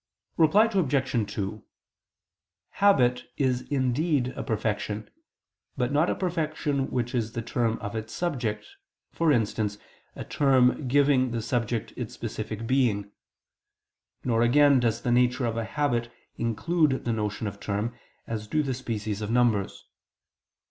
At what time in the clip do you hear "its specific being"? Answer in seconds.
11.95-13.11